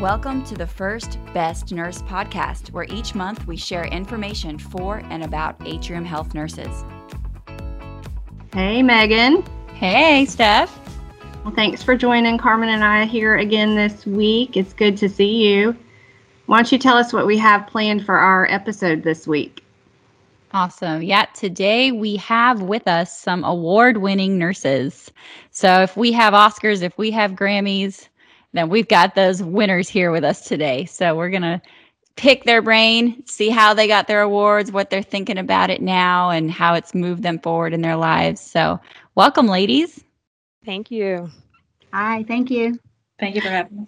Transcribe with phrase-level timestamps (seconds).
[0.00, 5.24] Welcome to the first Best Nurse podcast, where each month we share information for and
[5.24, 6.84] about Atrium Health nurses.
[8.54, 9.42] Hey, Megan.
[9.74, 10.78] Hey, Steph.
[11.42, 14.56] Well, thanks for joining Carmen and I here again this week.
[14.56, 15.76] It's good to see you.
[16.46, 19.64] Why don't you tell us what we have planned for our episode this week?
[20.52, 21.02] Awesome.
[21.02, 25.10] Yeah, today we have with us some award winning nurses.
[25.50, 28.06] So if we have Oscars, if we have Grammys,
[28.58, 30.84] then we've got those winners here with us today.
[30.84, 31.62] So we're going to
[32.18, 36.30] pick their brain, see how they got their awards, what they're thinking about it now,
[36.30, 38.40] and how it's moved them forward in their lives.
[38.40, 38.80] So,
[39.14, 40.02] welcome, ladies.
[40.64, 41.30] Thank you.
[41.92, 42.78] Hi, thank you.
[43.20, 43.86] Thank you for having us.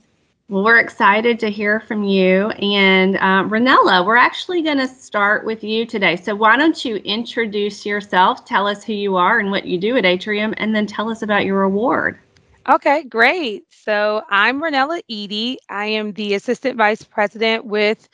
[0.49, 2.51] Well, we're excited to hear from you.
[2.51, 6.17] And uh, Ranella, we're actually going to start with you today.
[6.17, 9.97] So, why don't you introduce yourself, tell us who you are and what you do
[9.97, 12.21] at Atrium, and then tell us about your award.
[12.71, 13.65] Okay, great.
[13.71, 15.59] So I'm Ranella Eady.
[15.69, 18.09] I am the Assistant Vice President with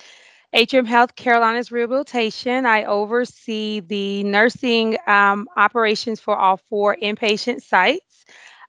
[0.54, 2.64] Atrium Health Carolinas Rehabilitation.
[2.64, 8.24] I oversee the nursing um, operations for all four inpatient sites.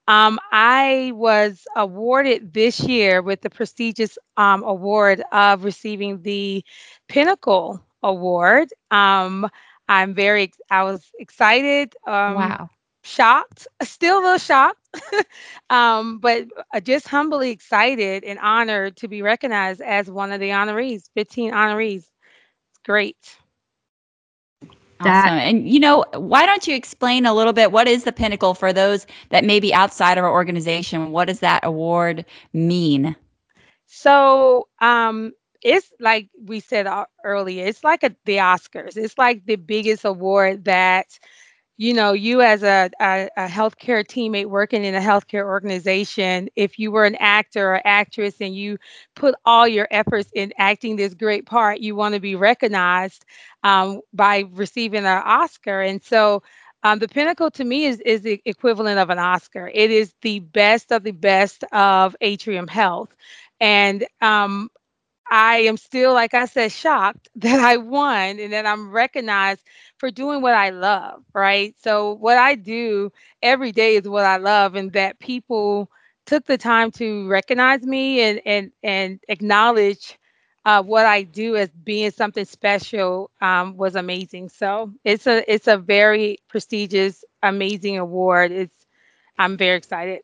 [0.10, 6.66] Um, I was awarded this year with the prestigious um, award of receiving the
[7.08, 8.74] Pinnacle Award.
[8.92, 9.50] Um,
[9.88, 11.96] I'm very, I was excited.
[12.06, 12.70] Um, wow
[13.08, 14.80] shocked, still a little shocked,
[15.70, 20.50] um, but uh, just humbly excited and honored to be recognized as one of the
[20.50, 22.04] honorees, 15 honorees.
[22.04, 23.38] It's great.
[25.00, 25.30] Awesome.
[25.30, 28.74] And you know, why don't you explain a little bit what is the pinnacle for
[28.74, 31.12] those that may be outside of our organization?
[31.12, 33.16] What does that award mean?
[33.86, 36.88] So, um, it's like we said
[37.24, 38.98] earlier, it's like a, the Oscars.
[38.98, 41.20] It's like the biggest award that
[41.78, 46.80] you know, you as a, a, a, healthcare teammate working in a healthcare organization, if
[46.80, 48.80] you were an actor or actress and you
[49.16, 53.26] put all your efforts in acting this great part, you want to be recognized
[53.64, 55.82] um, by receiving an Oscar.
[55.82, 56.42] And so
[56.84, 59.70] um, the pinnacle to me is, is the equivalent of an Oscar.
[59.72, 63.16] It is the best of the best of Atrium Health.
[63.60, 64.70] And um,
[65.30, 69.62] I am still, like I said, shocked that I won and that I'm recognized
[69.98, 71.76] for doing what I love, right?
[71.82, 73.12] So, what I do
[73.42, 75.90] every day is what I love, and that people
[76.26, 80.18] took the time to recognize me and and and acknowledge
[80.66, 84.50] uh, what I do as being something special um, was amazing.
[84.50, 88.52] So it's a it's a very prestigious, amazing award.
[88.52, 88.86] It's
[89.38, 90.22] I'm very excited.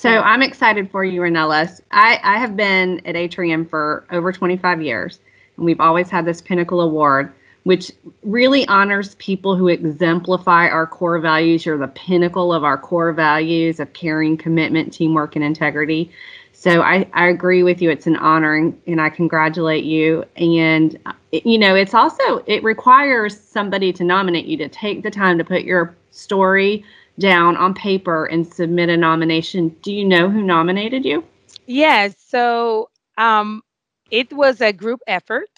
[0.00, 1.78] So I'm excited for you, Ranella.
[1.90, 5.20] I, I have been at Atrium for over 25 years,
[5.58, 7.30] and we've always had this Pinnacle Award,
[7.64, 11.66] which really honors people who exemplify our core values.
[11.66, 16.10] You're the pinnacle of our core values of caring, commitment, teamwork, and integrity.
[16.54, 17.90] So I, I agree with you.
[17.90, 20.24] It's an honor, and, and I congratulate you.
[20.36, 25.10] And uh, you know, it's also it requires somebody to nominate you to take the
[25.10, 26.86] time to put your story
[27.20, 29.68] down on paper and submit a nomination.
[29.82, 31.24] Do you know who nominated you?
[31.66, 32.16] Yes.
[32.18, 33.62] So um,
[34.10, 35.50] it was a group effort.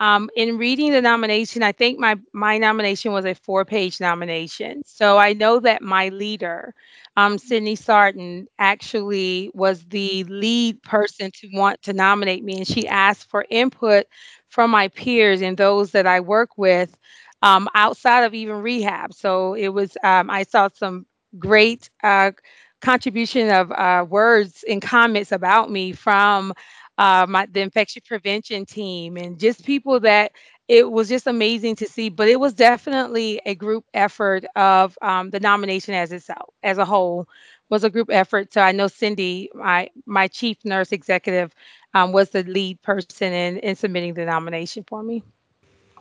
[0.00, 4.82] Um, in reading the nomination, I think my my nomination was a four page nomination.
[4.86, 6.74] So I know that my leader,
[7.16, 12.88] um, Sydney Sarton, actually was the lead person to want to nominate me, and she
[12.88, 14.06] asked for input
[14.48, 16.96] from my peers and those that I work with
[17.42, 19.12] um, outside of even rehab.
[19.14, 21.06] So it was, um, I saw some
[21.38, 22.32] great uh,
[22.80, 26.52] contribution of uh, words and comments about me from
[26.98, 30.32] uh, my, the infection prevention team and just people that
[30.68, 32.10] it was just amazing to see.
[32.10, 36.84] But it was definitely a group effort of um, the nomination as itself, as a
[36.84, 37.26] whole,
[37.70, 38.52] was a group effort.
[38.52, 41.54] So I know Cindy, my my chief nurse executive,
[41.94, 45.22] um, was the lead person in, in submitting the nomination for me.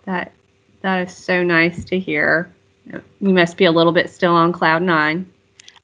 [0.05, 0.31] That
[0.81, 2.53] that is so nice to hear.
[2.85, 3.01] You
[3.33, 5.31] must be a little bit still on cloud nine.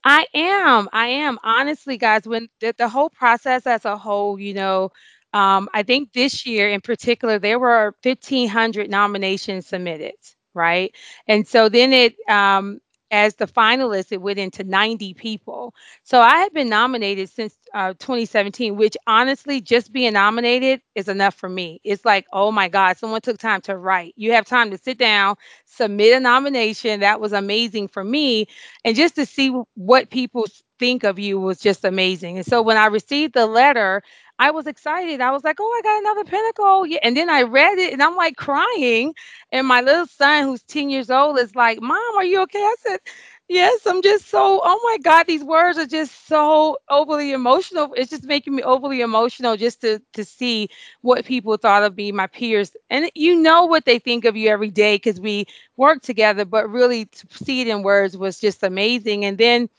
[0.04, 0.88] I am.
[0.94, 1.40] I am.
[1.44, 4.92] Honestly, guys, when the, the whole process as a whole, you know,
[5.34, 10.14] um, I think this year in particular, there were 1,500 nominations submitted,
[10.54, 10.96] right?
[11.28, 12.80] And so then it, um,
[13.12, 15.74] as the finalist, it went into 90 people.
[16.04, 21.36] So I had been nominated since uh, 2017, which honestly, just being nominated is enough
[21.36, 21.80] for me.
[21.84, 24.14] It's like, oh my God, someone took time to write.
[24.18, 25.36] You have time to sit down,
[25.66, 27.02] submit a nomination.
[27.02, 28.48] That was amazing for me.
[28.84, 30.46] And just to see what people
[30.80, 32.38] think of you was just amazing.
[32.38, 34.02] And so when I received the letter,
[34.40, 35.22] I was excited.
[35.22, 36.86] I was like, oh, I got another pinnacle.
[36.86, 37.00] Yeah.
[37.04, 39.14] And then I read it and I'm like crying.
[39.52, 42.60] And my little son, who's 10 years old, is like, Mom, are you okay?
[42.60, 43.00] I said,
[43.48, 47.94] Yes, I'm just so, oh my God, these words are just so overly emotional.
[47.96, 50.70] It's just making me overly emotional just to to see
[51.02, 52.72] what people thought of me, my peers.
[52.90, 55.46] And you know what they think of you every day because we
[55.78, 59.26] work together, but really to see it in words was just amazing.
[59.26, 59.70] And then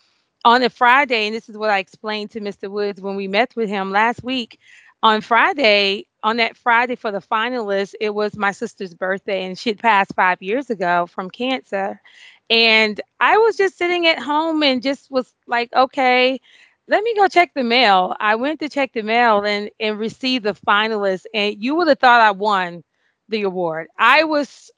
[0.46, 2.70] on a Friday, and this is what I explained to Mr.
[2.70, 4.60] Woods when we met with him last week.
[5.02, 9.70] On Friday, on that Friday for the finalists, it was my sister's birthday, and she
[9.70, 12.00] had passed five years ago from cancer.
[12.48, 16.40] And I was just sitting at home and just was like, okay,
[16.88, 18.14] let me go check the mail.
[18.20, 21.98] I went to check the mail and and received the finalists, and you would have
[21.98, 22.84] thought I won
[23.28, 23.88] the award.
[23.98, 24.70] I was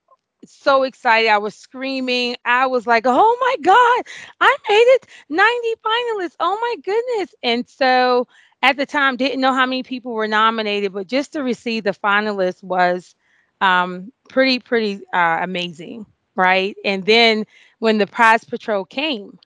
[0.50, 1.28] so excited.
[1.28, 2.36] I was screaming.
[2.44, 4.04] I was like, oh my God,
[4.40, 6.36] I made it 90 finalists.
[6.40, 7.34] Oh my goodness.
[7.42, 8.26] And so
[8.62, 11.90] at the time, didn't know how many people were nominated, but just to receive the
[11.90, 13.14] finalists was
[13.60, 16.06] um, pretty, pretty uh, amazing.
[16.34, 16.76] Right.
[16.84, 17.44] And then
[17.80, 19.38] when the prize patrol came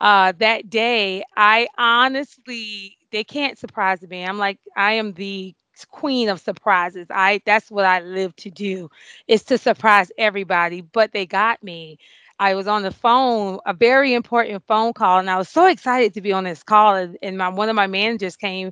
[0.00, 4.24] uh, that day, I honestly, they can't surprise me.
[4.24, 5.54] I'm like, I am the
[5.84, 7.06] queen of surprises.
[7.10, 8.90] I that's what I live to do
[9.28, 11.98] is to surprise everybody, but they got me.
[12.38, 16.14] I was on the phone, a very important phone call, and I was so excited
[16.14, 16.94] to be on this call.
[16.96, 18.66] And, and my one of my managers came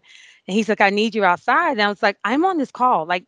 [0.46, 1.72] and he's like, I need you outside.
[1.72, 3.06] And I was like, I'm on this call.
[3.06, 3.24] Like,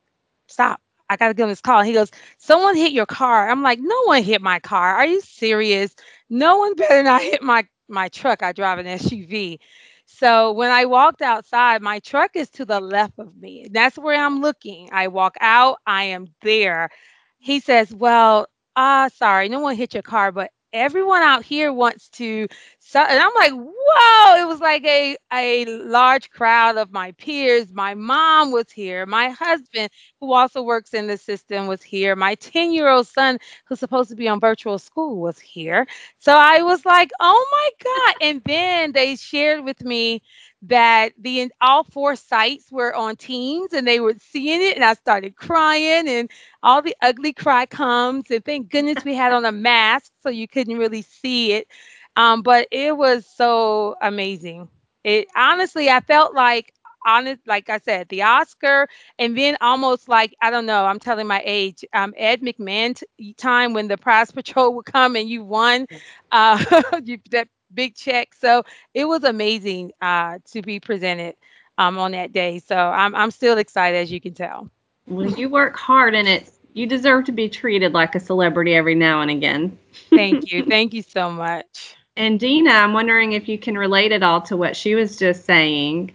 [0.47, 0.81] stop.
[1.09, 1.79] I gotta get on this call.
[1.81, 3.49] And he goes, Someone hit your car.
[3.49, 4.97] I'm like, No one hit my car.
[4.97, 5.95] Are you serious?
[6.29, 8.43] No one better not hit my my truck.
[8.43, 9.59] I drive an SUV.
[10.07, 13.69] So when I walked outside, my truck is to the left of me.
[13.71, 14.91] That's where I'm looking.
[14.93, 16.91] I walk out, I am there.
[17.39, 21.73] He says, Well, ah, uh, sorry, no one hit your car, but everyone out here
[21.73, 22.49] wants to
[22.87, 24.37] so and i'm like whoa.
[24.43, 27.73] It was like a a large crowd of my peers.
[27.73, 29.07] My mom was here.
[29.07, 29.91] My husband
[30.21, 32.17] who also works in the system was here.
[32.17, 35.87] My 10 year old son who's supposed to be on virtual school was here.
[36.19, 38.15] So i was like oh my god.
[38.29, 40.23] And then they shared with me
[40.63, 44.95] that the all four sites were on teams and they were seeing it and I
[44.95, 46.31] started crying and
[46.63, 50.49] all the ugly cry comes and thank goodness we had on a mask so you
[50.49, 51.69] couldn't really see it.
[52.17, 54.69] Um, but it was so amazing.
[55.05, 56.73] It honestly I felt like
[57.07, 61.27] honest like I said, the Oscar and then almost like I don't know, I'm telling
[61.27, 65.45] my age, um Ed McMahon t- time when the prize patrol would come and you
[65.45, 65.87] won
[66.33, 66.63] uh
[67.05, 68.35] you, that big check.
[68.35, 68.63] So
[68.95, 71.35] it was amazing uh, to be presented
[71.79, 72.59] um, on that day.
[72.59, 74.71] So I'm I'm still excited, as you can tell.
[75.07, 78.95] Well, you work hard, and it you deserve to be treated like a celebrity every
[78.95, 79.79] now and again.
[80.15, 81.97] Thank you, thank you so much.
[82.17, 85.45] And Dina, I'm wondering if you can relate it all to what she was just
[85.45, 86.15] saying.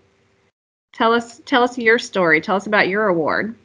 [0.94, 2.42] Tell us tell us your story.
[2.42, 3.56] Tell us about your award.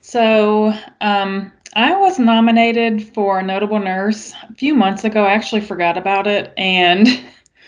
[0.00, 5.24] So um, I was nominated for Notable Nurse a few months ago.
[5.24, 6.52] I actually forgot about it.
[6.56, 7.08] And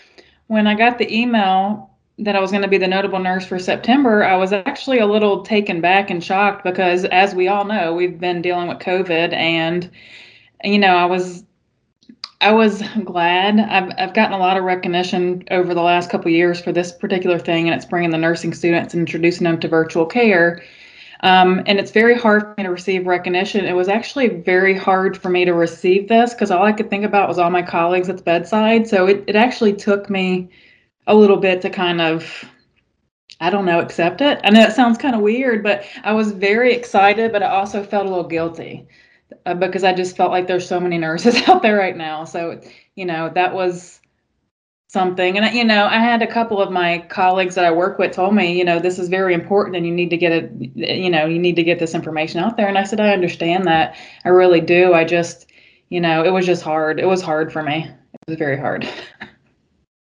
[0.47, 1.89] when I got the email
[2.19, 5.05] that I was going to be the Notable Nurse for September, I was actually a
[5.05, 9.33] little taken back and shocked because, as we all know, we've been dealing with COVID.
[9.33, 9.89] And,
[10.63, 11.43] you know, I was.
[12.39, 13.59] I was glad.
[13.59, 17.39] I've, I've gotten a lot of recognition over the last couple years for this particular
[17.39, 20.61] thing, and it's bringing the nursing students and introducing them to virtual care
[21.21, 23.65] um, and it's very hard for me to receive recognition.
[23.65, 27.05] It was actually very hard for me to receive this because all I could think
[27.05, 28.87] about was all my colleagues at the bedside.
[28.87, 30.49] So it, it actually took me
[31.07, 32.45] a little bit to kind of,
[33.39, 34.39] I don't know, accept it.
[34.43, 37.83] I know it sounds kind of weird, but I was very excited, but I also
[37.83, 38.87] felt a little guilty
[39.45, 42.23] uh, because I just felt like there's so many nurses out there right now.
[42.23, 42.61] So,
[42.95, 43.97] you know, that was
[44.87, 45.37] something.
[45.37, 48.33] And you know i had a couple of my colleagues that i work with told
[48.33, 51.25] me you know this is very important and you need to get it you know
[51.25, 52.67] you need to get this information out there.
[52.67, 53.95] And i said i understand that.
[54.23, 54.93] I really do.
[54.93, 55.47] I just
[55.89, 56.99] you know it was just hard.
[56.99, 57.85] It was hard for me.
[57.85, 58.87] It was very hard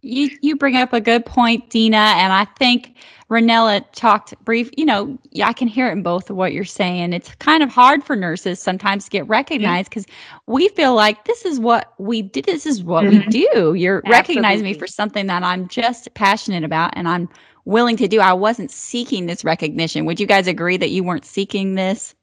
[0.03, 2.95] you you bring up a good point dina and i think
[3.33, 7.15] Ranella talked brief, you know, I can hear it in both of what you're saying.
[7.15, 10.05] It's kind of hard for nurses sometimes to get recognized because
[10.47, 12.45] we feel like this is what we did.
[12.45, 13.21] This is what mm-hmm.
[13.21, 13.73] we do.
[13.73, 14.11] You're Absolutely.
[14.11, 17.27] recognizing me for something that I'm just passionate about and I'm
[17.65, 18.21] willing to do.
[18.21, 20.05] I wasn't seeking this recognition.
[20.05, 22.15] Would you guys agree that you weren't seeking this?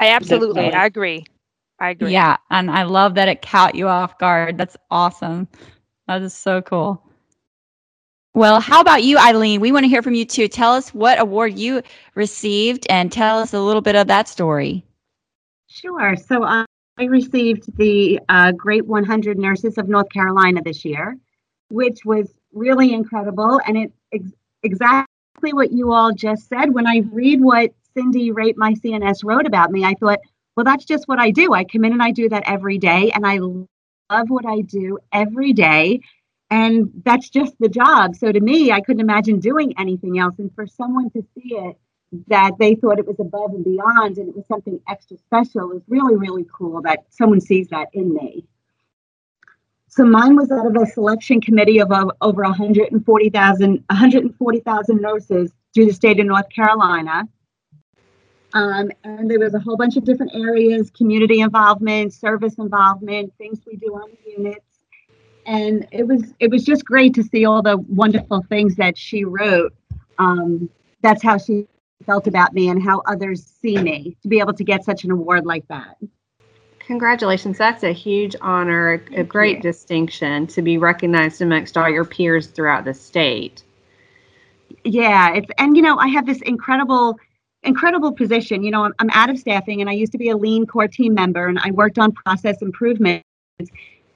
[0.00, 1.26] I absolutely, I agree.
[1.80, 2.12] I agree.
[2.12, 4.56] Yeah, and I love that it caught you off guard.
[4.56, 5.48] That's awesome.
[6.08, 7.02] That is so cool.
[8.34, 9.60] Well, how about you, Eileen?
[9.60, 10.48] We want to hear from you too.
[10.48, 11.82] Tell us what award you
[12.14, 14.84] received and tell us a little bit of that story.
[15.66, 16.16] Sure.
[16.16, 16.64] So uh,
[16.98, 21.18] I received the uh, Great 100 Nurses of North Carolina this year,
[21.68, 23.60] which was really incredible.
[23.66, 26.72] And it's ex- exactly what you all just said.
[26.72, 30.20] When I read what Cindy Rate My CNS wrote about me, I thought,
[30.56, 31.52] well, that's just what I do.
[31.52, 33.38] I come in and I do that every day, and I
[34.10, 36.00] love what I do every day.
[36.50, 38.16] And that's just the job.
[38.16, 40.34] So to me, I couldn't imagine doing anything else.
[40.38, 41.76] And for someone to see it
[42.28, 45.82] that they thought it was above and beyond and it was something extra special was
[45.88, 48.46] really, really cool that someone sees that in me.
[49.88, 55.92] So mine was out of a selection committee of over 140,000 140,000 nurses through the
[55.92, 57.24] state of North Carolina.
[58.54, 63.60] Um, and there was a whole bunch of different areas, community involvement, service involvement, things
[63.66, 64.64] we do on the units.
[65.46, 69.24] And it was it was just great to see all the wonderful things that she
[69.24, 69.74] wrote.
[70.18, 70.70] Um,
[71.02, 71.66] that's how she
[72.06, 75.10] felt about me and how others see me to be able to get such an
[75.10, 75.96] award like that.
[76.80, 77.58] Congratulations.
[77.58, 79.62] That's a huge honor, a, a great you.
[79.62, 83.62] distinction to be recognized amongst all your peers throughout the state.
[84.84, 87.18] Yeah, it's and you know, I have this incredible
[87.62, 88.62] incredible position.
[88.62, 90.88] You know, I'm, I'm out of staffing and I used to be a lean core
[90.88, 93.24] team member and I worked on process improvements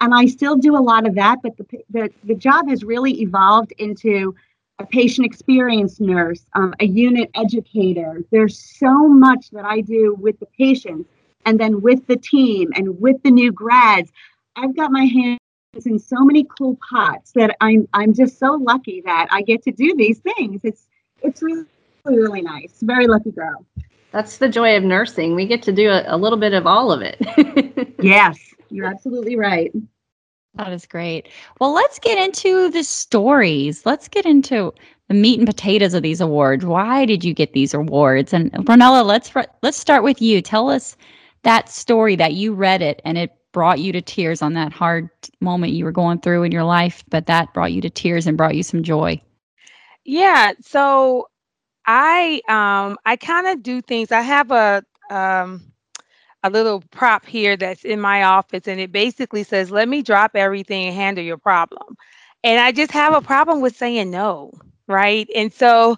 [0.01, 3.21] and I still do a lot of that, but the the, the job has really
[3.23, 4.35] evolved into
[4.79, 8.23] a patient experience nurse, um, a unit educator.
[8.31, 11.09] There's so much that I do with the patients
[11.47, 14.11] and then with the team and with the new grads.
[14.57, 15.39] I've got my hands
[15.87, 19.73] in so many cool pots that I'm I'm just so lucky that I get to
[19.73, 20.61] do these things.
[20.65, 20.87] It's
[21.23, 21.65] it's really
[22.05, 22.79] really nice.
[22.83, 23.67] Very lucky girl.
[24.13, 25.35] That's the joy of nursing.
[25.35, 27.95] We get to do a, a little bit of all of it.
[28.03, 28.39] yes,
[28.71, 29.73] you're absolutely right.
[30.55, 31.29] That is great.
[31.61, 33.87] Well, let's get into the stories.
[33.87, 34.75] Let's get into
[35.09, 36.65] the meat and potatoes of these awards.
[36.65, 38.35] Why did you get these awards?
[38.35, 39.33] And Ranella, let's
[39.63, 40.43] let's start with you.
[40.43, 40.97] Tell us
[41.43, 45.09] that story that you read it and it brought you to tears on that hard
[45.41, 48.37] moment you were going through in your life, but that brought you to tears and
[48.37, 49.21] brought you some joy.
[50.05, 50.53] Yeah.
[50.61, 51.29] So
[51.87, 54.13] I um I kind of do things.
[54.13, 55.63] I have a um
[56.45, 60.33] a little prop here that's in my office and it basically says, "Let me drop
[60.37, 61.97] everything and handle your problem."
[62.45, 64.53] And I just have a problem with saying no,
[64.89, 65.29] right?
[65.35, 65.97] And so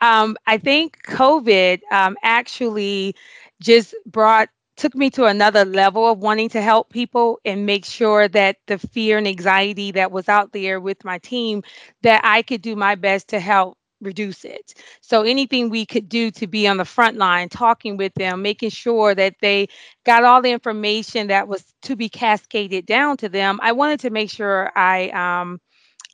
[0.00, 3.14] um I think COVID um actually
[3.62, 8.28] just brought took me to another level of wanting to help people and make sure
[8.28, 11.62] that the fear and anxiety that was out there with my team
[12.02, 14.74] that I could do my best to help reduce it.
[15.00, 18.70] So anything we could do to be on the front line, talking with them, making
[18.70, 19.68] sure that they
[20.04, 23.58] got all the information that was to be cascaded down to them.
[23.62, 25.60] I wanted to make sure I um,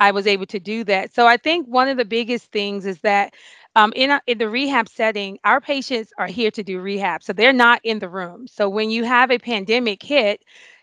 [0.01, 1.15] I was able to do that.
[1.15, 3.35] So I think one of the biggest things is that
[3.77, 7.33] um, in, a, in the rehab setting, our patients are here to do rehab, so
[7.33, 8.47] they're not in the room.
[8.47, 10.43] So when you have a pandemic hit,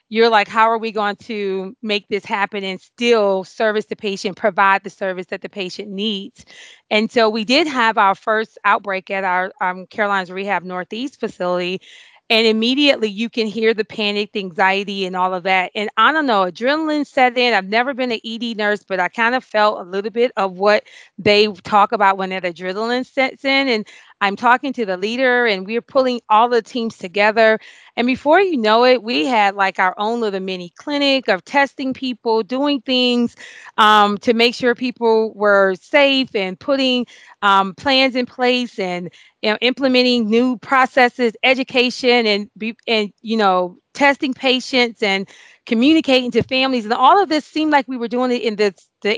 [0.10, 4.38] you're like, how are we going to make this happen and still service the patient,
[4.38, 6.46] provide the service that the patient needs?
[6.89, 11.82] And so we did have our first outbreak at our um, Rehab Northeast facility
[12.30, 15.72] and immediately you can hear the panic, the anxiety, and all of that.
[15.74, 17.56] And I don't know, adrenaline set in.
[17.56, 20.60] I've never been an ED nurse, but I kind of felt a little bit of
[20.60, 20.84] what
[21.18, 23.68] they talk about when that adrenaline sets in.
[23.68, 23.88] And
[24.21, 27.59] I'm talking to the leader, and we're pulling all the teams together.
[27.95, 31.93] And before you know it, we had like our own little mini clinic of testing
[31.93, 33.35] people, doing things
[33.77, 37.05] um, to make sure people were safe, and putting
[37.41, 39.09] um, plans in place, and
[39.41, 42.49] you know, implementing new processes, education, and
[42.88, 45.27] and you know, testing patients and
[45.65, 48.73] communicating to families, and all of this seemed like we were doing it in the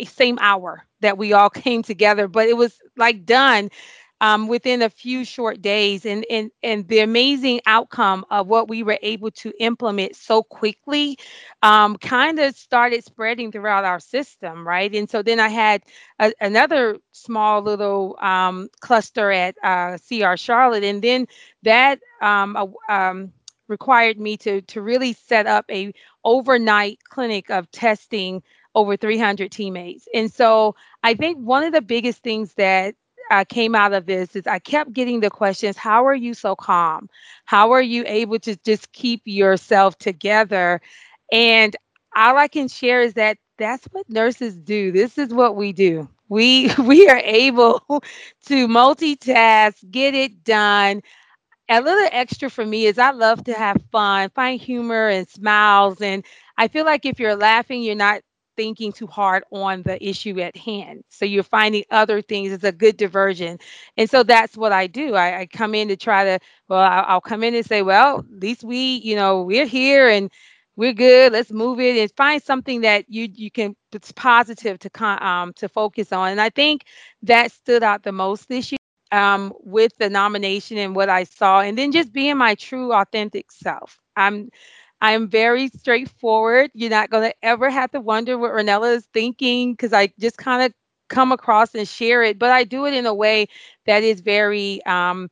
[0.05, 3.69] same hour that we all came together, but it was like done
[4.21, 8.83] um, within a few short days and, and and the amazing outcome of what we
[8.83, 11.17] were able to implement so quickly
[11.63, 14.95] um, kind of started spreading throughout our system right?
[14.95, 15.83] And so then i had
[16.19, 21.27] a, another small little um, cluster at uh, cr charlotte and then
[21.63, 23.13] that uh,
[23.67, 28.43] required me to to really set up a overnight clinic of testing
[28.75, 30.07] over 300 teammates.
[30.13, 32.95] And so i think one of the biggest things that
[33.31, 36.55] uh, came out of this is I kept getting the questions How are you so
[36.55, 37.09] calm?
[37.45, 40.81] How are you able to just keep yourself together?
[41.31, 41.75] And
[42.15, 44.91] all I can share is that that's what nurses do.
[44.91, 46.09] This is what we do.
[46.29, 47.81] We we are able
[48.47, 51.01] to multitask, get it done.
[51.69, 56.01] A little extra for me is I love to have fun, find humor and smiles.
[56.01, 56.25] And
[56.57, 58.21] I feel like if you're laughing, you're not
[58.55, 61.03] thinking too hard on the issue at hand.
[61.09, 63.59] So you're finding other things as a good diversion.
[63.97, 65.15] And so that's what I do.
[65.15, 68.19] I, I come in to try to, well, I'll, I'll come in and say, well,
[68.19, 70.31] at least we, you know, we're here and
[70.75, 71.33] we're good.
[71.33, 75.53] Let's move it and find something that you you can it's positive to con, um
[75.55, 76.31] to focus on.
[76.31, 76.85] And I think
[77.23, 78.77] that stood out the most this year
[79.11, 83.51] um, with the nomination and what I saw, and then just being my true authentic
[83.51, 83.99] self.
[84.15, 84.49] I'm
[85.01, 86.71] I'm very straightforward.
[86.73, 90.37] You're not going to ever have to wonder what Ranella is thinking because I just
[90.37, 90.73] kind of
[91.09, 93.47] come across and share it, but I do it in a way
[93.87, 95.29] that is very um,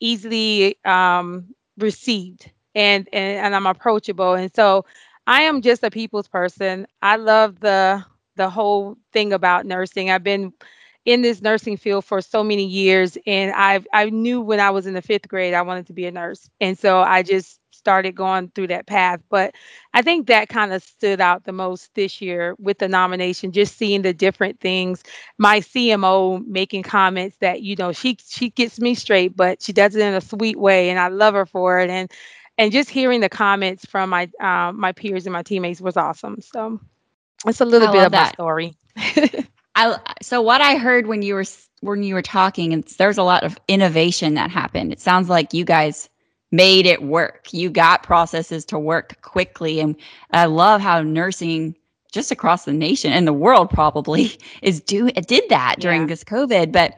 [0.00, 4.34] easily um, received and, and and I'm approachable.
[4.34, 4.84] And so
[5.26, 6.86] I am just a people's person.
[7.02, 8.04] I love the
[8.36, 10.10] the whole thing about nursing.
[10.10, 10.52] I've been
[11.04, 14.86] in this nursing field for so many years and I I knew when I was
[14.86, 16.48] in the 5th grade I wanted to be a nurse.
[16.60, 19.20] And so I just started going through that path.
[19.30, 19.54] But
[19.94, 23.76] I think that kind of stood out the most this year with the nomination, just
[23.76, 25.02] seeing the different things.
[25.38, 29.96] My CMO making comments that, you know, she she gets me straight, but she does
[29.96, 30.90] it in a sweet way.
[30.90, 31.90] And I love her for it.
[31.90, 32.10] And
[32.58, 36.40] and just hearing the comments from my uh, my peers and my teammates was awesome.
[36.40, 36.80] So
[37.46, 38.24] it's a little I bit of that.
[38.24, 38.76] my story.
[39.76, 41.44] I so what I heard when you were
[41.80, 44.92] when you were talking, and there's a lot of innovation that happened.
[44.92, 46.08] It sounds like you guys
[46.52, 47.52] made it work.
[47.52, 49.80] You got processes to work quickly.
[49.80, 49.96] And
[50.30, 51.74] I love how nursing
[52.12, 56.08] just across the nation and the world probably is do it did that during yeah.
[56.08, 56.70] this COVID.
[56.70, 56.94] But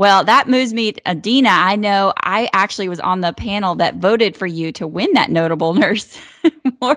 [0.00, 1.50] well, that moves me, Adina.
[1.50, 5.30] I know I actually was on the panel that voted for you to win that
[5.30, 6.18] notable nurse
[6.64, 6.96] award,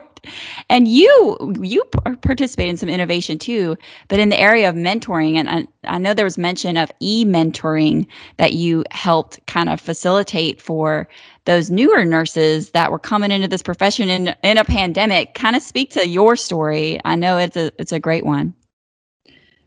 [0.69, 1.83] and you you
[2.21, 3.75] participate in some innovation too,
[4.07, 5.35] but in the area of mentoring.
[5.35, 8.07] And I, I know there was mention of e-mentoring
[8.37, 11.09] that you helped kind of facilitate for
[11.43, 15.33] those newer nurses that were coming into this profession in in a pandemic.
[15.33, 17.01] Kind of speak to your story.
[17.03, 18.53] I know it's a it's a great one.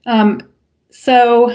[0.06, 0.40] Um,
[0.90, 1.54] so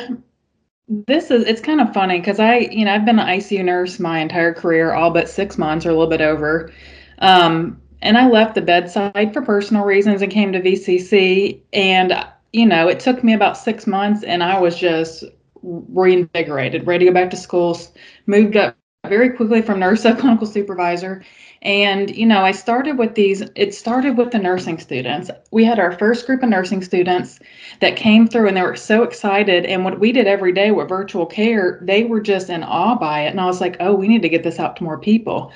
[0.92, 3.98] this is it's kind of funny because I, you know, I've been an ICU nurse
[3.98, 6.72] my entire career, all but six months or a little bit over.
[7.20, 11.62] Um, and I left the bedside for personal reasons and came to VCC.
[11.72, 12.14] And,
[12.52, 15.24] you know, it took me about six months and I was just
[15.64, 17.80] reinvigorated, ready to go back to school,
[18.26, 18.76] moved up
[19.08, 21.24] very quickly from nurse to clinical supervisor.
[21.64, 25.30] And, you know, I started with these, it started with the nursing students.
[25.52, 27.40] We had our first group of nursing students
[27.82, 29.66] that came through and they were so excited.
[29.66, 33.22] And what we did every day with virtual care, they were just in awe by
[33.22, 33.30] it.
[33.30, 35.52] And I was like, oh, we need to get this out to more people.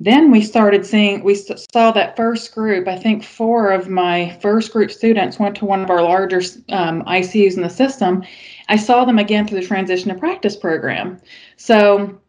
[0.00, 2.88] Then we started seeing, we saw that first group.
[2.88, 7.02] I think four of my first group students went to one of our larger um,
[7.02, 8.24] ICUs in the system.
[8.68, 11.20] I saw them again through the transition to practice program.
[11.56, 12.20] So,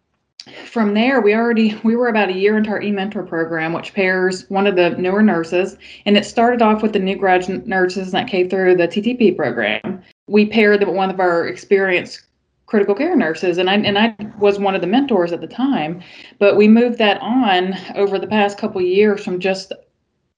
[0.66, 4.48] from there we already we were about a year into our e-mentor program which pairs
[4.50, 8.28] one of the newer nurses and it started off with the new graduate nurses that
[8.28, 10.04] came through the ttp program.
[10.28, 12.22] We paired them with one of our experienced
[12.68, 16.02] critical care nurses and I and I was one of the mentors at the time
[16.38, 19.74] but we moved that on over the past couple years from just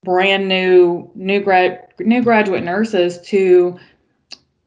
[0.04, 3.78] brand new new grad new graduate nurses to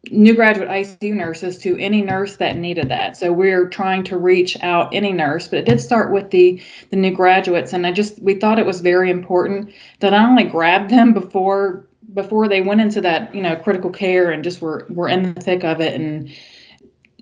[0.10, 3.16] new graduate ICU nurses to any nurse that needed that.
[3.18, 6.96] So we're trying to reach out any nurse, but it did start with the the
[6.96, 10.90] new graduates and I just we thought it was very important to not only grab
[10.90, 15.08] them before before they went into that, you know, critical care and just were were
[15.08, 16.32] in the thick of it and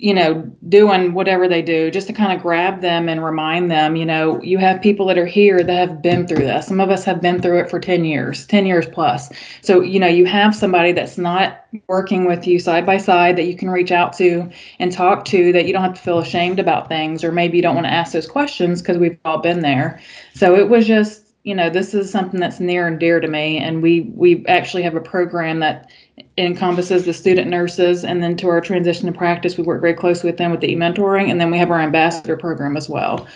[0.02, 3.98] you know, doing whatever they do, just to kind of grab them and remind them,
[3.98, 6.68] you know, you have people that are here that have been through this.
[6.68, 9.30] Some of us have been through it for 10 years, 10 years plus.
[9.62, 13.44] So, you know, you have somebody that's not working with you side by side that
[13.44, 16.60] you can reach out to and talk to that you don't have to feel ashamed
[16.60, 19.60] about things, or maybe you don't want to ask those questions because we've all been
[19.60, 20.00] there.
[20.34, 23.58] So it was just, you know, this is something that's near and dear to me.
[23.58, 25.90] And we we actually have a program that
[26.38, 30.30] encompasses the student nurses and then to our transition to practice we work very closely
[30.30, 33.28] with them with the e-mentoring and then we have our ambassador program as well.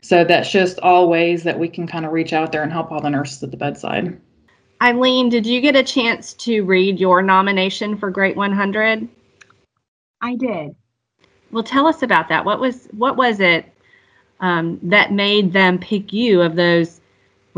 [0.00, 2.90] So that's just all ways that we can kind of reach out there and help
[2.90, 4.20] all the nurses at the bedside.
[4.82, 9.08] Eileen did you get a chance to read your nomination for great 100
[10.20, 10.74] i did.
[11.50, 12.44] Well tell us about that.
[12.44, 13.72] What was what was it
[14.40, 16.97] um, that made them pick you of those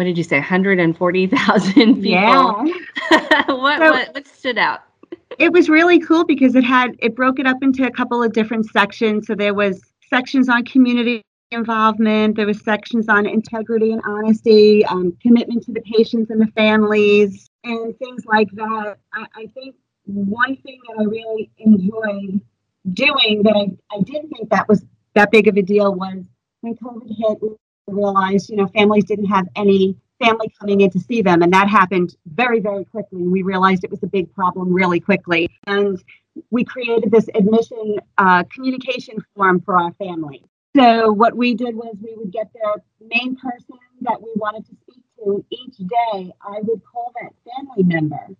[0.00, 2.42] what did you say 140,000 people yeah
[3.46, 4.80] what, so, what what stood out
[5.38, 8.32] it was really cool because it had it broke it up into a couple of
[8.32, 9.26] different sections.
[9.26, 12.36] So there was sections on community involvement.
[12.36, 17.48] There was sections on integrity and honesty, um, commitment to the patients and the families,
[17.64, 18.96] and things like that.
[19.14, 22.40] I, I, think one thing that I really enjoyed
[22.92, 24.84] doing that I, I didn't think that was
[25.14, 26.22] that big of a deal was
[26.60, 27.38] when COVID hit,
[27.92, 31.42] realized, you know, families didn't have any family coming in to see them.
[31.42, 33.22] And that happened very, very quickly.
[33.22, 35.48] We realized it was a big problem really quickly.
[35.66, 36.02] And
[36.50, 40.44] we created this admission uh, communication form for our family.
[40.76, 44.76] So what we did was we would get the main person that we wanted to
[44.82, 46.32] speak to each day.
[46.40, 48.36] I would call that family member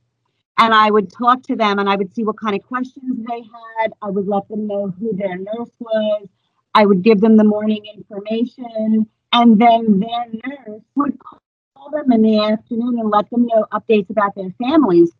[0.61, 3.41] and I would talk to them and I would see what kind of questions they
[3.41, 3.93] had.
[4.03, 6.29] I would let them know who their nurse was.
[6.75, 9.09] I would give them the morning information.
[9.33, 14.11] And then their nurse would call them in the afternoon and let them know updates
[14.11, 15.13] about their families.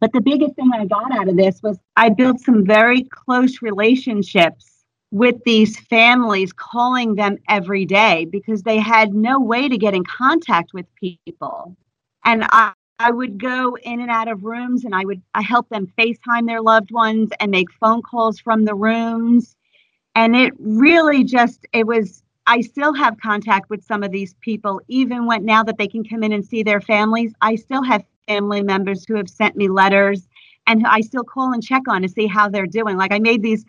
[0.00, 3.60] But the biggest thing I got out of this was I built some very close
[3.60, 9.94] relationships with these families, calling them every day because they had no way to get
[9.94, 11.76] in contact with people.
[12.24, 15.68] And I, I would go in and out of rooms and I would I help
[15.68, 19.56] them FaceTime their loved ones and make phone calls from the rooms.
[20.14, 24.80] And it really just it was I still have contact with some of these people,
[24.88, 27.32] even when now that they can come in and see their families.
[27.40, 30.28] I still have family members who have sent me letters
[30.66, 32.96] and I still call and check on to see how they're doing.
[32.96, 33.64] Like I made these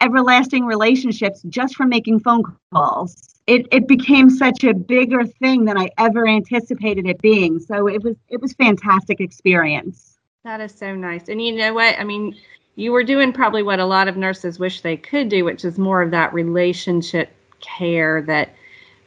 [0.00, 3.40] everlasting relationships just from making phone calls.
[3.46, 7.58] It, it became such a bigger thing than I ever anticipated it being.
[7.58, 10.18] So it was it was fantastic experience.
[10.44, 11.28] That is so nice.
[11.28, 11.98] And you know what?
[11.98, 12.36] I mean,
[12.76, 15.78] you were doing probably what a lot of nurses wish they could do, which is
[15.78, 17.30] more of that relationship
[17.62, 18.54] care that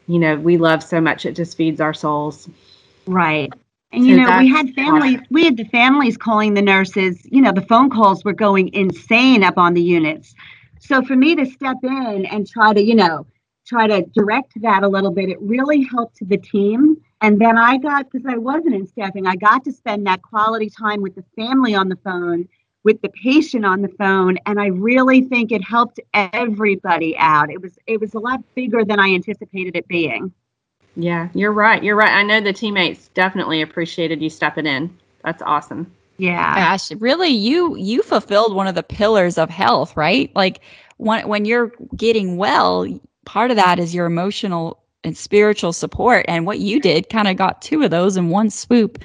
[0.08, 1.26] you know we love so much.
[1.26, 2.50] It just feeds our souls.
[3.06, 3.54] Right.
[3.91, 7.54] And you know, we had families, we had the families calling the nurses, you know,
[7.54, 10.36] the phone calls were going insane up on the units.
[10.80, 13.26] So for me to step in and try to, you know,
[13.65, 16.98] try to direct that a little bit, it really helped the team.
[17.22, 20.70] And then I got, because I wasn't in staffing, I got to spend that quality
[20.70, 22.50] time with the family on the phone,
[22.86, 24.38] with the patient on the phone.
[24.45, 27.50] And I really think it helped everybody out.
[27.50, 30.32] It was it was a lot bigger than I anticipated it being.
[30.95, 31.84] Yeah, you're right.
[31.84, 32.12] You're right.
[32.12, 34.95] I know the teammates definitely appreciated you stepping in.
[35.26, 35.91] That's awesome.
[36.17, 36.56] Yeah.
[36.56, 40.34] Gosh, really you you fulfilled one of the pillars of health, right?
[40.36, 40.62] Like
[40.98, 42.88] when when you're getting well,
[43.26, 47.36] part of that is your emotional and spiritual support and what you did kind of
[47.36, 49.04] got two of those in one swoop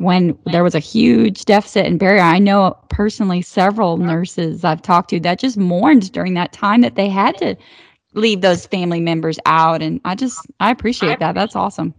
[0.00, 2.22] when there was a huge deficit in barrier.
[2.22, 6.94] I know personally several nurses I've talked to that just mourned during that time that
[6.94, 7.54] they had to
[8.14, 11.34] leave those family members out and I just I appreciate that.
[11.34, 11.94] That's awesome.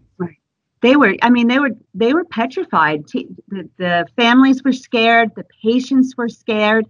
[0.81, 3.05] They were i mean they were they were petrified.
[3.07, 6.87] The, the families were scared the patients were scared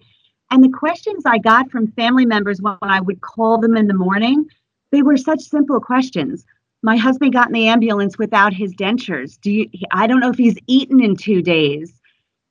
[0.49, 3.93] and the questions i got from family members when i would call them in the
[3.93, 4.45] morning
[4.91, 6.45] they were such simple questions
[6.81, 10.37] my husband got in the ambulance without his dentures do you i don't know if
[10.37, 11.93] he's eaten in two days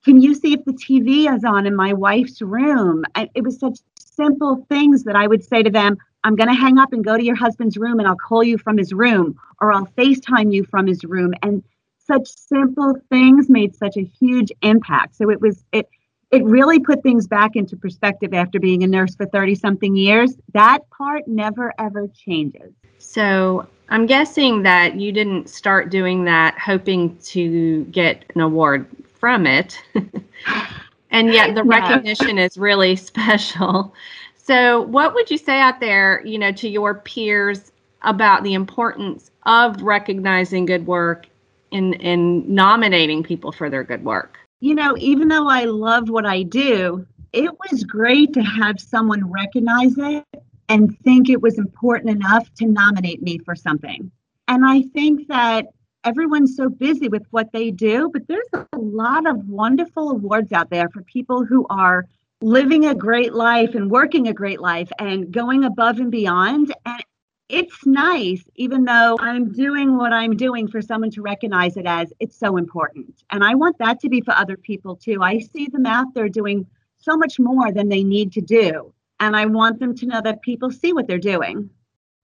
[0.04, 3.78] can you see if the tv is on in my wife's room it was such
[3.98, 7.16] simple things that i would say to them I'm going to hang up and go
[7.16, 10.64] to your husband's room and I'll call you from his room or I'll FaceTime you
[10.64, 11.32] from his room.
[11.42, 11.62] And
[11.98, 15.16] such simple things made such a huge impact.
[15.16, 15.88] So it was, it,
[16.30, 20.36] it really put things back into perspective after being a nurse for 30 something years.
[20.52, 22.74] That part never ever changes.
[23.00, 28.86] So I'm guessing that you didn't start doing that hoping to get an award
[29.18, 29.82] from it.
[31.10, 33.94] and yet the recognition is really special.
[34.36, 39.30] So, what would you say out there, you know, to your peers about the importance
[39.44, 41.26] of recognizing good work
[41.70, 44.38] in in nominating people for their good work?
[44.60, 49.30] You know, even though I loved what I do, it was great to have someone
[49.30, 50.24] recognize it
[50.70, 54.10] and think it was important enough to nominate me for something.
[54.46, 55.66] And I think that
[56.04, 60.70] everyone's so busy with what they do, but there's a lot of wonderful awards out
[60.70, 62.06] there for people who are
[62.40, 66.72] living a great life and working a great life and going above and beyond.
[66.86, 67.02] And
[67.48, 72.12] it's nice, even though I'm doing what I'm doing, for someone to recognize it as
[72.20, 73.24] it's so important.
[73.30, 75.20] And I want that to be for other people too.
[75.20, 76.64] I see them out there doing
[76.98, 78.94] so much more than they need to do.
[79.20, 81.70] And I want them to know that people see what they're doing.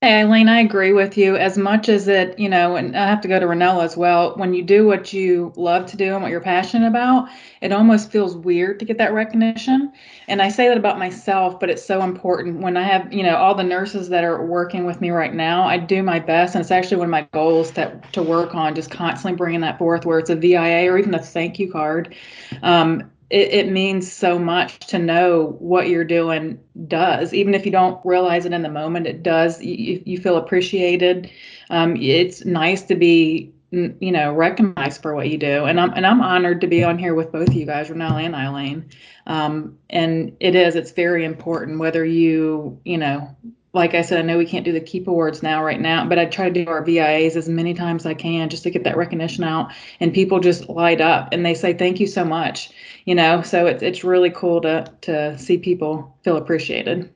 [0.02, 1.37] Hey, Eileen, I agree with you.
[1.37, 4.37] As much as it, you know, and I have to go to Ranella as well.
[4.37, 7.30] When you do what you love to do and what you're passionate about,
[7.62, 9.90] it almost feels weird to get that recognition.
[10.28, 12.61] And I say that about myself, but it's so important.
[12.61, 15.64] When I have, you know, all the nurses that are working with me right now,
[15.64, 16.54] I do my best.
[16.54, 19.78] And it's actually one of my goals to, to work on, just constantly bringing that
[19.78, 22.14] forth, where it's a VIA or even a thank you card.
[22.62, 27.35] Um, it, it means so much to know what you're doing does.
[27.35, 31.31] Even if you don't realize it in the moment it does you, you feel appreciated.
[31.71, 35.65] Um, it's nice to be you know recognized for what you do.
[35.65, 38.25] And i'm and i'm honored to be on here with both of you guys Renelle
[38.25, 38.89] and eileen.
[39.27, 43.37] Um, and it is it's very important whether you you know
[43.77, 46.19] like I said, I know we can't do the Keep Awards now, right now, but
[46.19, 48.85] I try to do our VIAs as many times as I can just to get
[48.85, 49.71] that recognition out.
[50.01, 52.71] And people just light up and they say, thank you so much,
[53.05, 57.12] you know, so it's, it's really cool to, to see people feel appreciated.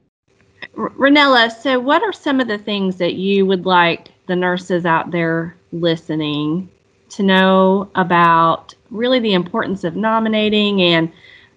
[0.77, 5.11] Ranella, so what are some of the things that you would like the nurses out
[5.11, 6.69] there listening
[7.09, 11.11] to know about really the importance of nominating and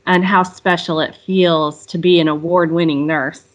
[0.06, 3.53] and how special it feels to be an award-winning nurse?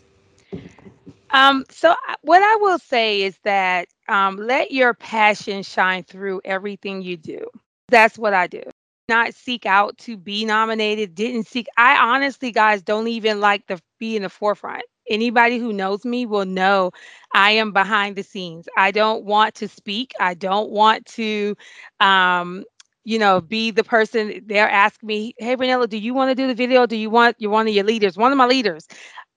[1.31, 7.03] Um, so what I will say is that um, let your passion shine through everything
[7.03, 7.47] you do.
[7.89, 8.63] That's what I do.
[9.09, 11.15] Not seek out to be nominated.
[11.15, 11.67] Didn't seek.
[11.77, 14.83] I honestly, guys, don't even like to be in the forefront.
[15.09, 16.91] Anybody who knows me will know
[17.33, 18.69] I am behind the scenes.
[18.77, 20.13] I don't want to speak.
[20.21, 21.57] I don't want to
[22.01, 22.65] um,
[23.05, 26.47] you know, be the person they're asking me, hey, Ranella, do you want to do
[26.47, 26.85] the video?
[26.85, 28.87] Do you want you're one of your leaders, one of my leaders?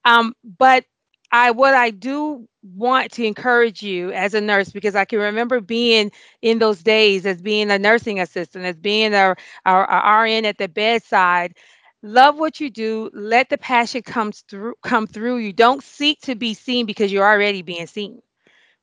[0.04, 0.84] Um, but
[1.32, 5.62] I what I do want to encourage you as a nurse because I can remember
[5.62, 10.46] being in those days as being a nursing assistant, as being a, a, a RN
[10.46, 11.56] at the bedside.
[12.04, 13.10] Love what you do.
[13.14, 15.54] Let the passion comes through come through you.
[15.54, 18.22] Don't seek to be seen because you're already being seen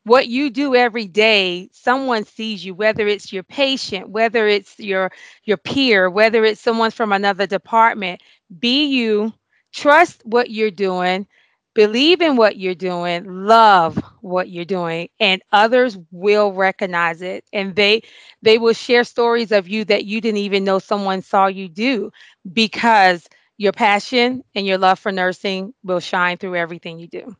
[0.04, 5.10] what you do every day someone sees you whether it's your patient whether it's your
[5.44, 8.22] your peer whether it's someone from another department
[8.58, 9.32] be you
[9.72, 11.26] trust what you're doing
[11.74, 17.74] believe in what you're doing love what you're doing and others will recognize it and
[17.76, 18.02] they
[18.42, 22.10] they will share stories of you that you didn't even know someone saw you do
[22.52, 23.26] because
[23.56, 27.34] your passion and your love for nursing will shine through everything you do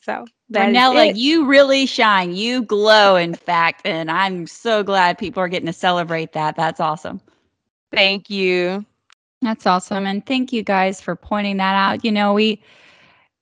[0.00, 2.34] so Ranella, you really shine.
[2.34, 3.82] You glow, in fact.
[3.84, 6.56] And I'm so glad people are getting to celebrate that.
[6.56, 7.20] That's awesome.
[7.92, 8.84] Thank you.
[9.42, 10.06] That's awesome.
[10.06, 12.04] And thank you guys for pointing that out.
[12.04, 12.62] You know, we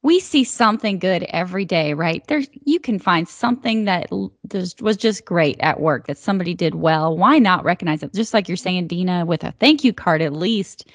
[0.07, 2.25] we see something good every day, right?
[2.29, 7.17] There, you can find something that was just great at work that somebody did well.
[7.17, 8.15] Why not recognize it?
[8.15, 10.89] Just like you're saying, Dina, with a thank you card at least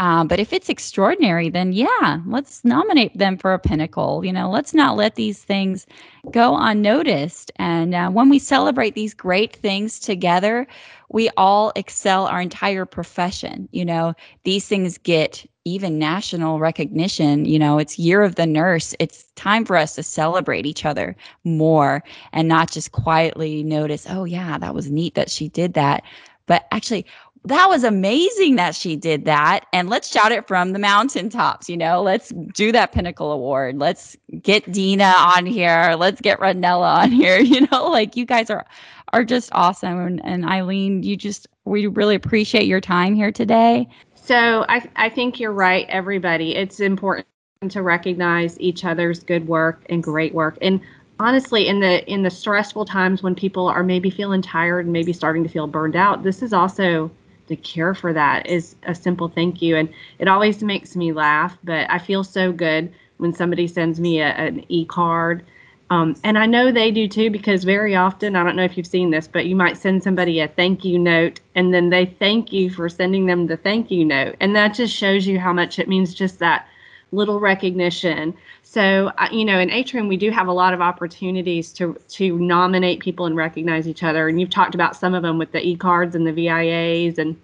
[0.00, 4.24] um, but if it's extraordinary, then yeah, let's nominate them for a pinnacle.
[4.24, 5.86] You know, let's not let these things
[6.30, 7.50] go unnoticed.
[7.56, 10.68] And uh, when we celebrate these great things together,
[11.10, 13.68] we all excel our entire profession.
[13.72, 17.44] You know, these things get even national recognition.
[17.44, 18.94] You know, it's Year of the Nurse.
[18.98, 22.02] It's time for us to celebrate each other more
[22.32, 26.02] and not just quietly notice, oh, yeah, that was neat that she did that.
[26.46, 27.06] But actually,
[27.44, 29.66] that was amazing that she did that.
[29.72, 33.78] And let's shout it from the mountaintops, you know, let's do that Pinnacle Award.
[33.78, 35.94] Let's get Dina on here.
[35.98, 37.38] Let's get Ranella on here.
[37.48, 38.66] You know, like you guys are
[39.12, 39.98] are just awesome.
[39.98, 43.88] And, and Eileen, you just we really appreciate your time here today.
[44.28, 46.54] So I I think you're right, everybody.
[46.54, 47.26] It's important
[47.70, 50.58] to recognize each other's good work and great work.
[50.60, 50.80] And
[51.18, 55.14] honestly in the in the stressful times when people are maybe feeling tired and maybe
[55.14, 57.10] starting to feel burned out this is also
[57.48, 59.76] the cure for that is a simple thank you.
[59.76, 59.88] And
[60.18, 64.28] it always makes me laugh, but I feel so good when somebody sends me a,
[64.28, 65.42] an e card.
[65.90, 68.86] Um, and I know they do too because very often, I don't know if you've
[68.86, 72.52] seen this, but you might send somebody a thank you note and then they thank
[72.52, 74.36] you for sending them the thank you note.
[74.40, 76.68] And that just shows you how much it means just that
[77.12, 78.34] little recognition.
[78.62, 83.00] So, you know, in Atrium, we do have a lot of opportunities to to nominate
[83.00, 84.28] people and recognize each other.
[84.28, 87.34] And you've talked about some of them with the e-cards and the VIAs, and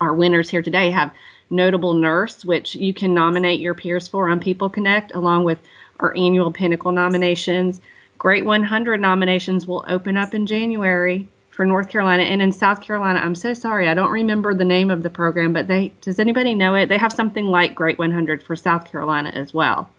[0.00, 1.12] our winners here today have
[1.50, 5.58] notable nurse, which you can nominate your peers for on People Connect, along with
[6.00, 7.80] our annual Pinnacle nominations.
[8.18, 13.18] Great 100 nominations will open up in January for North Carolina and in South Carolina.
[13.18, 16.54] I'm so sorry, I don't remember the name of the program, but they does anybody
[16.54, 16.88] know it?
[16.88, 19.90] They have something like Great 100 for South Carolina as well.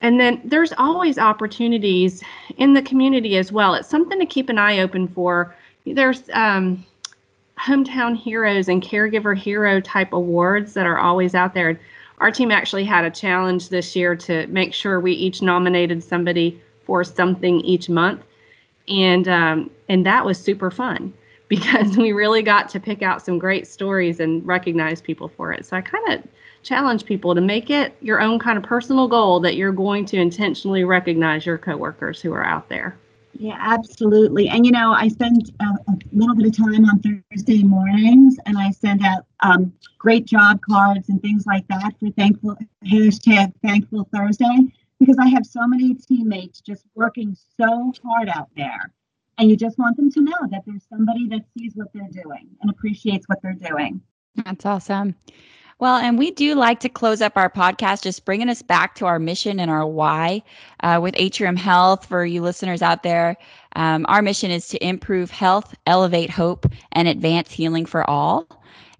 [0.00, 2.22] And then there's always opportunities
[2.56, 3.74] in the community as well.
[3.74, 5.54] It's something to keep an eye open for.
[5.86, 6.84] There's um,
[7.58, 11.80] hometown heroes and caregiver hero type awards that are always out there.
[12.18, 16.60] Our team actually had a challenge this year to make sure we each nominated somebody
[16.84, 18.22] for something each month,
[18.88, 21.12] and um, and that was super fun
[21.48, 25.64] because we really got to pick out some great stories and recognize people for it.
[25.64, 26.22] So I kind of
[26.62, 30.16] challenge people to make it your own kind of personal goal that you're going to
[30.18, 32.98] intentionally recognize your coworkers who are out there.
[33.32, 34.48] Yeah, absolutely.
[34.48, 38.58] And you know, I spend a, a little bit of time on Thursday mornings, and
[38.58, 44.08] I send out um, great job cards and things like that for thankful hashtag Thankful
[44.12, 48.92] Thursday because I have so many teammates just working so hard out there,
[49.38, 52.48] and you just want them to know that there's somebody that sees what they're doing
[52.60, 54.00] and appreciates what they're doing.
[54.44, 55.14] That's awesome.
[55.78, 59.06] Well, and we do like to close up our podcast just bringing us back to
[59.06, 60.42] our mission and our why
[60.82, 62.06] uh, with Atrium Health.
[62.06, 63.36] For you listeners out there,
[63.76, 68.48] um, our mission is to improve health, elevate hope, and advance healing for all.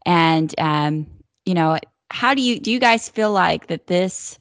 [0.07, 1.07] And um,
[1.45, 1.79] you know,
[2.11, 2.71] how do you do?
[2.71, 4.39] You guys feel like that this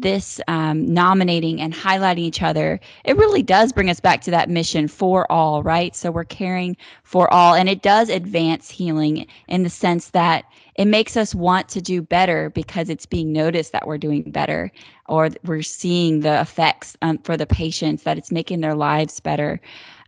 [0.00, 4.48] this um, nominating and highlighting each other, it really does bring us back to that
[4.48, 5.94] mission for all, right?
[5.96, 10.44] So we're caring for all, and it does advance healing in the sense that
[10.76, 14.70] it makes us want to do better because it's being noticed that we're doing better,
[15.08, 19.60] or we're seeing the effects um, for the patients that it's making their lives better.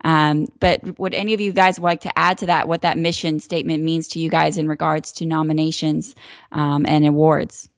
[0.04, 3.40] Um, but would any of you guys like to add to that what that mission
[3.40, 6.14] statement means to you guys in regards to nominations
[6.52, 7.68] um, and awards?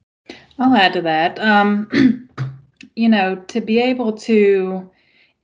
[0.59, 1.39] I'll add to that.
[1.39, 2.29] Um,
[2.97, 4.91] you know, to be able to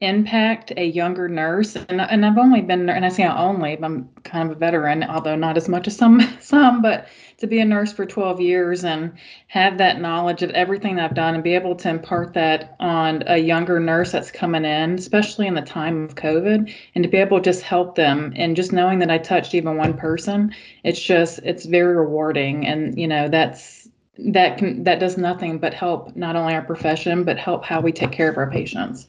[0.01, 4.49] impact a younger nurse, and, and I've only been, and I say only, I'm kind
[4.49, 7.93] of a veteran, although not as much as some, some, but to be a nurse
[7.93, 9.13] for 12 years and
[9.49, 13.39] have that knowledge of everything I've done and be able to impart that on a
[13.39, 17.39] younger nurse that's coming in, especially in the time of COVID, and to be able
[17.39, 21.41] to just help them and just knowing that I touched even one person, it's just,
[21.41, 22.67] it's very rewarding.
[22.67, 23.78] And, you know, that's,
[24.19, 27.93] that can, that does nothing but help not only our profession, but help how we
[27.93, 29.09] take care of our patients.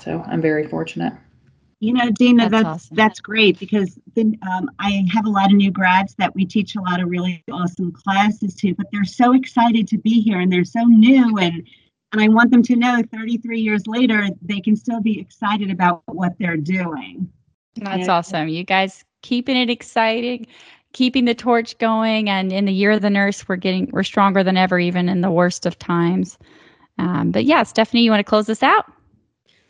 [0.00, 1.12] So I'm very fortunate.
[1.80, 2.96] You know, Dina, That's that's awesome.
[2.96, 6.74] that's great because then um, I have a lot of new grads that we teach
[6.74, 10.52] a lot of really awesome classes to, but they're so excited to be here and
[10.52, 11.64] they're so new and
[12.12, 16.02] and I want them to know 33 years later they can still be excited about
[16.06, 17.30] what they're doing.
[17.76, 18.16] That's Yeah.
[18.16, 18.48] awesome.
[18.48, 20.46] You guys keeping it exciting,
[20.98, 24.42] keeping the torch going, and in the year of the nurse, we're getting we're stronger
[24.42, 26.36] than ever, even in the worst of times.
[26.98, 28.92] Um, but yeah, Stephanie, you want to close this out?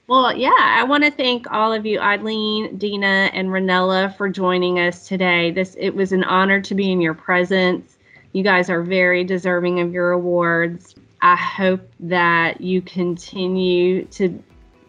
[0.06, 4.78] Well, yeah, I want to thank all of you, Eileen, Dina, and Ranella, for joining
[4.78, 5.50] us today.
[5.50, 7.98] This it was an honor to be in your presence.
[8.32, 10.94] You guys are very deserving of your awards.
[11.20, 14.42] I hope that you continue to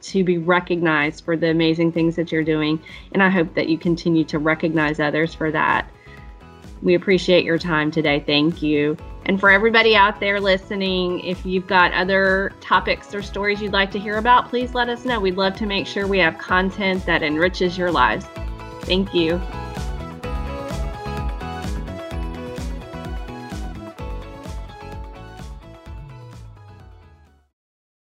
[0.04, 3.78] to be recognized for the amazing things that you're doing, and I hope that you
[3.78, 5.92] continue to recognize others for that.
[6.82, 8.24] We appreciate your time today.
[8.26, 8.98] Thank you.
[9.26, 13.92] And for everybody out there listening, if you've got other topics or stories you'd like
[13.92, 15.20] to hear about, please let us know.
[15.20, 18.26] We'd love to make sure we have content that enriches your lives.
[18.84, 19.40] Thank you.